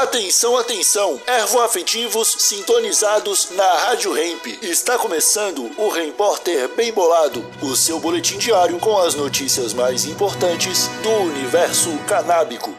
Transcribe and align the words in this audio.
Atenção, 0.00 0.56
atenção! 0.56 1.20
Ervoafetivos 1.26 2.34
sintonizados 2.38 3.50
na 3.54 3.70
Rádio 3.80 4.16
Hemp. 4.16 4.46
Está 4.62 4.96
começando 4.96 5.70
o 5.76 5.90
Repórter 5.90 6.74
Bem 6.74 6.90
Bolado, 6.90 7.44
o 7.60 7.76
seu 7.76 8.00
boletim 8.00 8.38
diário 8.38 8.78
com 8.78 8.96
as 8.96 9.14
notícias 9.14 9.74
mais 9.74 10.06
importantes 10.06 10.88
do 11.02 11.10
universo 11.10 11.90
canábico. 12.08 12.74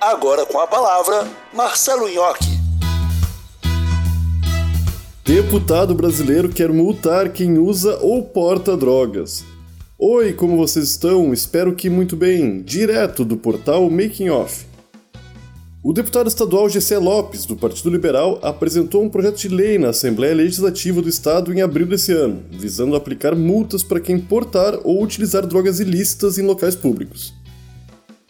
Agora 0.00 0.46
com 0.46 0.58
a 0.58 0.66
palavra, 0.66 1.28
Marcelo 1.52 2.08
Nhoque. 2.08 2.58
Deputado 5.22 5.94
brasileiro 5.94 6.48
quer 6.48 6.72
multar 6.72 7.34
quem 7.34 7.58
usa 7.58 7.98
ou 8.00 8.24
porta 8.24 8.74
drogas. 8.78 9.44
Oi, 9.98 10.32
como 10.32 10.56
vocês 10.56 10.88
estão? 10.88 11.34
Espero 11.34 11.74
que 11.74 11.90
muito 11.90 12.16
bem. 12.16 12.62
Direto 12.62 13.26
do 13.26 13.36
portal 13.36 13.90
Making 13.90 14.30
Off. 14.30 14.71
O 15.84 15.92
deputado 15.92 16.28
estadual 16.28 16.68
Gessé 16.68 16.96
Lopes, 16.96 17.44
do 17.44 17.56
Partido 17.56 17.90
Liberal, 17.90 18.38
apresentou 18.40 19.02
um 19.02 19.08
projeto 19.08 19.38
de 19.38 19.48
lei 19.48 19.78
na 19.78 19.88
Assembleia 19.88 20.32
Legislativa 20.32 21.02
do 21.02 21.08
Estado 21.08 21.52
em 21.52 21.60
abril 21.60 21.88
desse 21.88 22.12
ano, 22.12 22.40
visando 22.52 22.94
aplicar 22.94 23.34
multas 23.34 23.82
para 23.82 23.98
quem 23.98 24.16
portar 24.16 24.78
ou 24.84 25.02
utilizar 25.02 25.44
drogas 25.44 25.80
ilícitas 25.80 26.38
em 26.38 26.46
locais 26.46 26.76
públicos. 26.76 27.34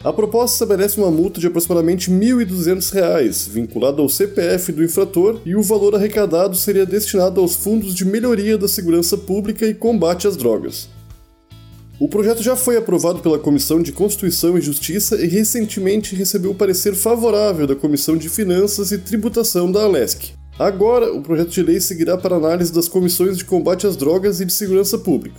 A 0.03 0.11
proposta 0.11 0.55
estabelece 0.55 0.99
uma 0.99 1.11
multa 1.11 1.39
de 1.39 1.45
aproximadamente 1.45 2.09
R$ 2.09 2.17
1.200, 2.17 3.47
vinculada 3.49 4.01
ao 4.01 4.09
CPF 4.09 4.71
do 4.71 4.83
infrator, 4.83 5.39
e 5.45 5.55
o 5.55 5.61
valor 5.61 5.93
arrecadado 5.93 6.55
seria 6.55 6.87
destinado 6.87 7.39
aos 7.39 7.53
fundos 7.55 7.93
de 7.93 8.03
melhoria 8.03 8.57
da 8.57 8.67
segurança 8.67 9.15
pública 9.15 9.67
e 9.67 9.75
combate 9.75 10.27
às 10.27 10.35
drogas. 10.35 10.89
O 12.03 12.07
projeto 12.09 12.43
já 12.43 12.53
foi 12.53 12.75
aprovado 12.75 13.19
pela 13.19 13.39
Comissão 13.39 13.81
de 13.81 13.93
Constituição 13.93 14.57
e 14.57 14.61
Justiça 14.61 15.15
e 15.15 15.25
recentemente 15.25 16.17
recebeu 16.17 16.51
o 16.51 16.53
parecer 16.53 16.93
favorável 16.95 17.65
da 17.65 17.77
Comissão 17.77 18.17
de 18.17 18.27
Finanças 18.27 18.91
e 18.91 18.97
Tributação 18.97 19.71
da 19.71 19.83
Alesc. 19.83 20.33
Agora, 20.59 21.13
o 21.13 21.21
projeto 21.21 21.51
de 21.51 21.63
lei 21.63 21.79
seguirá 21.79 22.17
para 22.17 22.35
análise 22.35 22.73
das 22.73 22.89
comissões 22.89 23.37
de 23.37 23.45
combate 23.45 23.87
às 23.87 23.95
drogas 23.95 24.41
e 24.41 24.45
de 24.45 24.51
segurança 24.51 24.97
pública. 24.97 25.37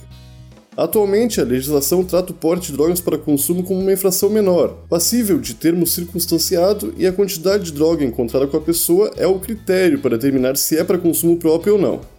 Atualmente, 0.75 1.39
a 1.39 1.43
legislação 1.43 2.03
trata 2.03 2.31
o 2.31 2.35
porte 2.35 2.71
de 2.71 2.77
drogas 2.77 2.99
para 2.99 3.15
consumo 3.15 3.63
como 3.63 3.79
uma 3.79 3.93
infração 3.93 4.31
menor, 4.31 4.69
passível 4.89 5.39
de 5.39 5.53
termo 5.53 5.85
circunstanciado, 5.85 6.95
e 6.97 7.05
a 7.05 7.13
quantidade 7.13 7.65
de 7.65 7.73
droga 7.73 8.03
encontrada 8.03 8.47
com 8.47 8.57
a 8.57 8.61
pessoa 8.61 9.11
é 9.17 9.27
o 9.27 9.39
critério 9.39 9.99
para 9.99 10.17
determinar 10.17 10.57
se 10.57 10.79
é 10.79 10.83
para 10.83 10.97
consumo 10.97 11.37
próprio 11.37 11.73
ou 11.73 11.79
não. 11.79 12.14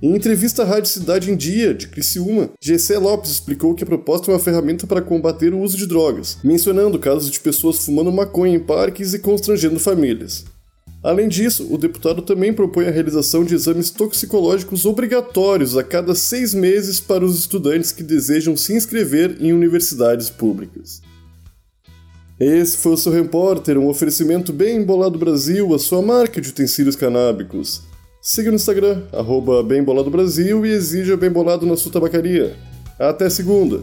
Em 0.00 0.14
entrevista 0.14 0.62
à 0.62 0.64
Rádio 0.64 0.92
Cidade 0.92 1.28
em 1.28 1.34
Dia, 1.34 1.74
de 1.74 1.88
Criciúma, 1.88 2.50
GC 2.60 2.98
Lopes 2.98 3.32
explicou 3.32 3.74
que 3.74 3.82
a 3.82 3.86
proposta 3.86 4.30
é 4.30 4.34
uma 4.34 4.38
ferramenta 4.38 4.86
para 4.86 5.02
combater 5.02 5.52
o 5.52 5.58
uso 5.58 5.76
de 5.76 5.88
drogas, 5.88 6.38
mencionando 6.44 7.00
casos 7.00 7.28
de 7.28 7.40
pessoas 7.40 7.84
fumando 7.84 8.12
maconha 8.12 8.54
em 8.54 8.60
parques 8.60 9.12
e 9.12 9.18
constrangendo 9.18 9.80
famílias. 9.80 10.44
Além 11.02 11.28
disso, 11.28 11.66
o 11.68 11.76
deputado 11.76 12.22
também 12.22 12.52
propõe 12.52 12.86
a 12.86 12.92
realização 12.92 13.44
de 13.44 13.56
exames 13.56 13.90
toxicológicos 13.90 14.86
obrigatórios 14.86 15.76
a 15.76 15.82
cada 15.82 16.14
seis 16.14 16.54
meses 16.54 17.00
para 17.00 17.24
os 17.24 17.36
estudantes 17.36 17.90
que 17.90 18.04
desejam 18.04 18.56
se 18.56 18.74
inscrever 18.74 19.36
em 19.40 19.52
universidades 19.52 20.30
públicas. 20.30 21.02
Esse 22.38 22.76
foi 22.76 22.92
o 22.92 22.96
seu 22.96 23.10
repórter, 23.10 23.76
um 23.76 23.88
oferecimento 23.88 24.52
bem 24.52 24.76
embolado 24.76 25.18
Brasil, 25.18 25.74
a 25.74 25.78
sua 25.78 26.00
marca 26.00 26.40
de 26.40 26.50
utensílios 26.50 26.94
canábicos. 26.94 27.82
Siga 28.30 28.50
no 28.50 28.56
Instagram, 28.56 29.04
arroba 29.10 29.62
Bem 29.62 29.82
Bolado 29.82 30.10
Brasil 30.10 30.66
e 30.66 30.70
exija 30.70 31.16
Bem 31.16 31.30
Bolado 31.30 31.64
na 31.64 31.78
sua 31.78 31.90
tabacaria. 31.90 32.54
Até 32.98 33.30
segunda! 33.30 33.82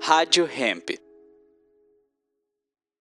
Rádio 0.00 0.48
Hemp. 0.52 1.07